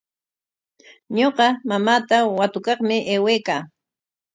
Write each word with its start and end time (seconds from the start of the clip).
Ñuqa 1.15 1.47
mamaata 1.67 2.17
watukaqmi 2.37 2.95
aywaykaa. 3.11 3.61